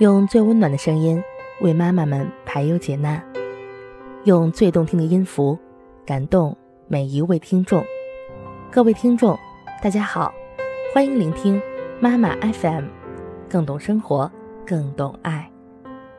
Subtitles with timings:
[0.00, 1.22] 用最温暖的声音
[1.60, 3.24] 为妈妈们排忧解难，
[4.24, 5.56] 用最动听的音符
[6.04, 6.56] 感动
[6.88, 7.84] 每一位听众。
[8.72, 9.38] 各位听众，
[9.80, 10.34] 大家好，
[10.92, 11.62] 欢迎聆听
[12.00, 12.86] 妈妈 FM，
[13.48, 14.28] 更懂生活，
[14.66, 15.48] 更懂爱。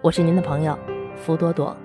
[0.01, 0.79] 我是您的朋友
[1.17, 1.75] 福朵朵。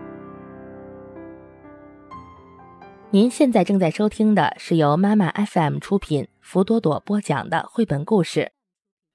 [3.11, 8.53] 您现在正在收听的是由妈妈 FM 出品、福朵朵播讲的绘本故事。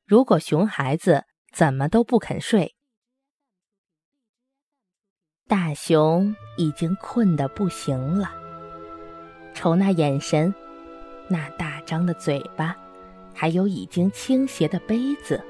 [0.06, 1.24] 如果熊孩子。
[1.56, 2.76] 怎么都不肯睡。
[5.48, 8.30] 大熊已经困得不行了，
[9.54, 10.54] 瞅那眼神，
[11.30, 12.76] 那大张的嘴巴，
[13.34, 15.42] 还有已经倾斜的杯子。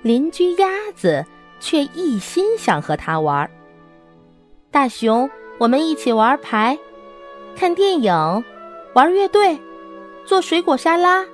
[0.00, 1.22] 邻居鸭子
[1.60, 3.50] 却一心想和他玩。
[4.70, 5.28] 大熊，
[5.58, 6.78] 我们一起玩牌、
[7.54, 8.44] 看电影、
[8.94, 9.60] 玩乐队、
[10.24, 11.26] 做水果沙拉，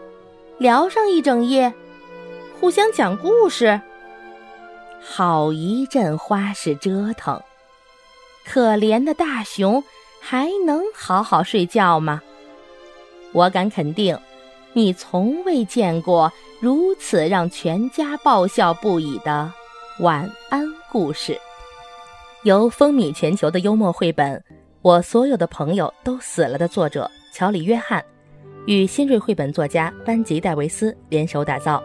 [0.59, 1.73] 聊上一整夜。
[2.59, 3.81] 互相讲故事，
[5.01, 7.41] 好一阵花式折腾。
[8.47, 9.83] 可怜的大熊
[10.21, 12.23] 还能好好睡觉吗？
[13.33, 14.19] 我敢肯定，
[14.73, 19.53] 你从未见过如此让全家爆笑不已的
[20.01, 21.39] 晚安故事。
[22.43, 24.35] 由风靡全球的幽默绘本
[24.81, 28.03] 《我所有的朋友都死了》的作者乔里·约翰，
[28.67, 31.83] 与新锐绘本作家班吉·戴维斯联手打造。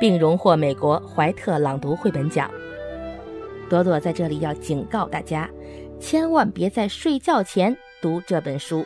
[0.00, 2.50] 并荣获美国怀特朗读绘本奖。
[3.68, 5.48] 朵朵在这里要警告大家，
[6.00, 8.84] 千万别在睡觉前读这本书，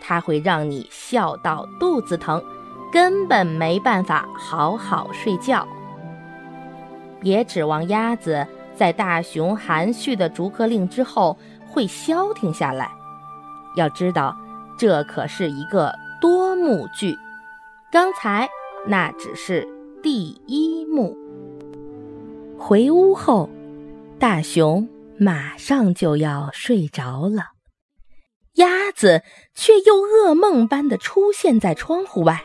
[0.00, 2.40] 它会让你笑到肚子疼，
[2.92, 5.66] 根本没办法好好睡觉。
[7.18, 12.90] 别指望鸭子在大熊含蓄的逐客令之后会消停下来，
[13.76, 14.36] 要知道，
[14.78, 17.16] 这可是一个多幕剧。
[17.90, 18.46] 刚才
[18.86, 19.66] 那只是。
[20.02, 21.14] 第一幕。
[22.58, 23.50] 回屋后，
[24.18, 27.48] 大熊马上就要睡着了，
[28.54, 29.22] 鸭子
[29.54, 32.42] 却又噩梦般的出现在窗户外。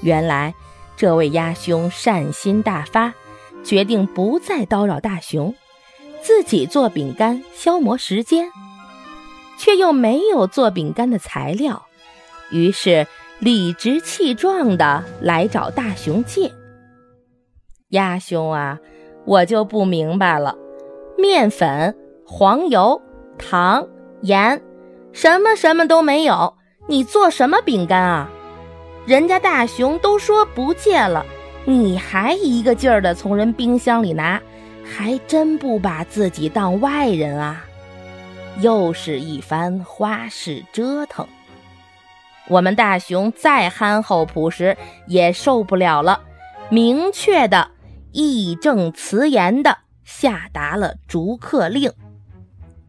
[0.00, 0.54] 原来，
[0.96, 3.14] 这位鸭兄善心大发，
[3.64, 5.56] 决定不再叨扰大熊，
[6.22, 8.48] 自己做饼干消磨时间，
[9.58, 11.86] 却又没有做饼干的材料，
[12.52, 13.08] 于是。
[13.40, 16.52] 理直气壮的来找大熊借。
[17.90, 18.78] 鸭兄啊，
[19.24, 20.56] 我就不明白了，
[21.16, 23.00] 面粉、黄油、
[23.38, 23.86] 糖、
[24.22, 24.60] 盐，
[25.12, 26.54] 什么什么都没有，
[26.88, 28.30] 你做什么饼干啊？
[29.06, 31.24] 人家大熊都说不借了，
[31.64, 34.40] 你还一个劲儿的从人冰箱里拿，
[34.84, 37.64] 还真不把自己当外人啊！
[38.60, 41.24] 又是一番花式折腾。
[42.48, 44.76] 我们大熊再憨厚朴实
[45.06, 46.22] 也受不了了，
[46.70, 47.70] 明确的、
[48.12, 51.92] 义正辞严的下达了逐客令，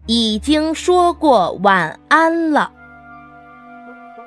[0.06, 2.72] 已经说过晚安了。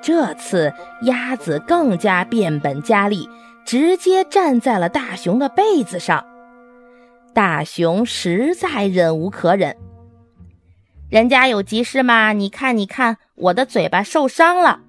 [0.03, 0.73] 这次
[1.03, 3.29] 鸭子更加变本加厉，
[3.65, 6.27] 直接站在了大熊的被子上。
[7.33, 9.77] 大熊实在忍无可忍，
[11.09, 12.33] 人家有急事吗？
[12.33, 14.81] 你看，你看，我的嘴巴受伤了。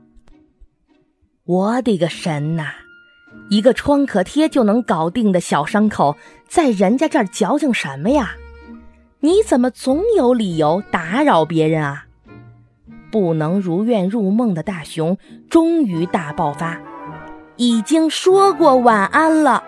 [1.46, 2.72] 我的个神呐！
[3.50, 6.16] 一个创可贴就能搞定的小伤口，
[6.48, 8.32] 在人家这儿矫情什么呀？
[9.20, 12.06] 你怎么总有理由打扰别人啊？
[13.12, 15.18] 不能如愿入梦的大熊
[15.50, 16.80] 终于大爆发，
[17.58, 19.62] 已经说过晚安了。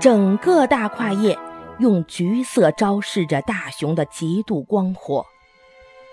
[0.00, 1.38] 整个大跨页
[1.78, 5.24] 用橘色昭示着大熊的极度光火，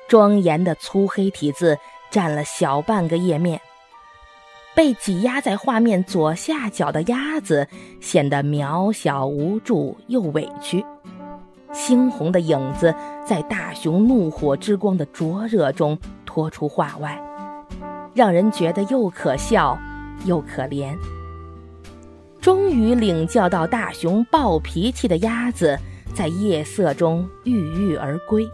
[0.08, 1.80] 庄严的粗黑体字
[2.12, 3.60] 占了小半个页面。
[4.76, 7.66] 被挤压在画面左下角的鸭子
[8.02, 10.86] 显得渺小无助又委屈，
[11.74, 12.94] 猩红的影子
[13.26, 17.18] 在大熊怒火之光的灼热中拖出画外，
[18.14, 19.78] 让人觉得又可笑
[20.26, 20.94] 又可怜。
[22.42, 25.80] 终于领教到大熊暴脾气的鸭子
[26.14, 28.46] 在夜色中郁郁而归，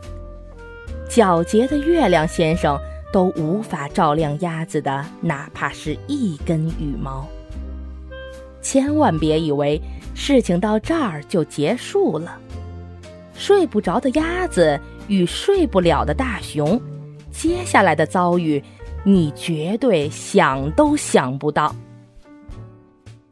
[1.10, 2.80] 皎洁的月亮先生。
[3.12, 7.28] 都无法照亮鸭子的哪怕是一根羽毛。
[8.62, 9.82] 千万别以为
[10.14, 12.40] 事情到这儿就结束了。
[13.34, 16.80] 睡不着的鸭子与睡不了的大熊，
[17.32, 18.64] 接下来的遭遇，
[19.04, 21.76] 你绝对想都想不到。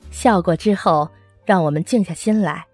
[0.09, 1.07] 笑过之后，
[1.45, 2.65] 让我们静下心来，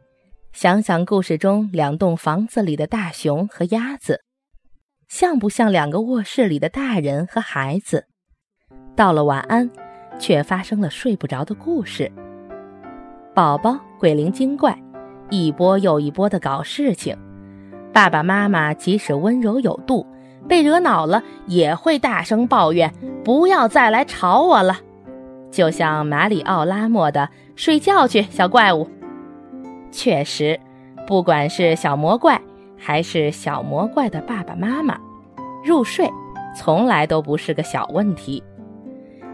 [0.54, 4.22] 想想故事中两栋房子里的大熊和鸭子。
[5.18, 8.08] 像不像两个卧室里的大人和孩子？
[8.98, 9.72] 到了晚安，
[10.20, 12.12] 却发生了睡不着的故事。
[13.34, 14.78] 宝宝鬼灵精怪，
[15.30, 17.18] 一波又一波的搞事情。
[17.94, 20.06] 爸爸妈妈即使温柔有度，
[20.50, 24.82] 被惹恼了也会大声抱怨：“不要再来吵我了。”
[25.50, 28.90] 就像马里奥拉莫的“睡觉去，小怪物”。
[29.94, 30.60] 确实，
[31.08, 32.42] 不管是小魔怪，
[32.78, 35.00] 还是小魔怪的爸爸妈妈，
[35.66, 36.08] 入睡
[36.56, 38.44] 从来都不是个小问题。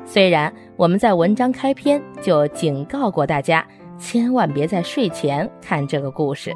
[0.05, 3.67] 虽然我们在文章开篇就警告过大家，
[3.99, 6.53] 千万别在睡前看这个故事。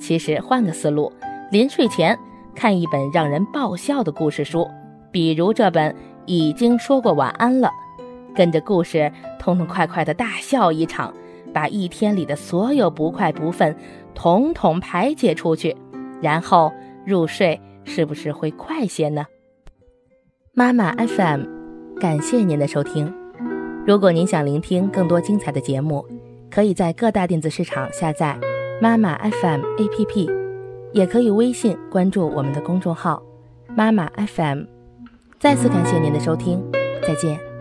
[0.00, 1.12] 其实换个思路，
[1.52, 2.18] 临睡前
[2.56, 4.68] 看一本让人爆笑的故事书，
[5.12, 5.92] 比如这本
[6.26, 7.68] 《已经说过晚安了》，
[8.34, 11.14] 跟着故事痛痛快快的大笑一场。
[11.52, 13.72] 把一天里的所有不快不忿，
[14.12, 15.76] 统统排解出去，
[16.20, 16.72] 然后
[17.06, 19.26] 入睡，是不是会快些呢？
[20.52, 21.42] 妈妈 FM，
[22.00, 23.12] 感谢您的收听。
[23.86, 26.06] 如果您想聆听更多精彩的节目，
[26.50, 28.38] 可以在各大电子市场下载
[28.80, 30.30] 妈妈 FM APP，
[30.92, 33.22] 也可以微信关注我们的公众号
[33.74, 34.62] 妈妈 FM。
[35.38, 36.62] 再次感谢您的收听，
[37.06, 37.53] 再见。